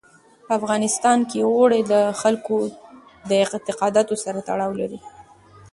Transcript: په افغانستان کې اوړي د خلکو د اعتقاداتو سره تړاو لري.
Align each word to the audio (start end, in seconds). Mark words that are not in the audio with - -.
په 0.45 0.51
افغانستان 0.59 1.19
کې 1.29 1.39
اوړي 1.55 1.81
د 1.91 1.93
خلکو 2.21 2.55
د 3.29 3.31
اعتقاداتو 3.43 4.15
سره 4.23 4.39
تړاو 4.47 4.71
لري. 4.81 4.99